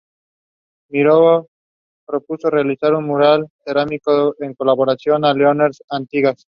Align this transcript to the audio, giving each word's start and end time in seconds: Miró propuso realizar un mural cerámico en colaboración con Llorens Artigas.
Miró 0.89 1.45
propuso 2.07 2.49
realizar 2.49 2.95
un 2.95 3.05
mural 3.05 3.47
cerámico 3.63 4.33
en 4.39 4.55
colaboración 4.55 5.21
con 5.21 5.37
Llorens 5.37 5.83
Artigas. 5.91 6.47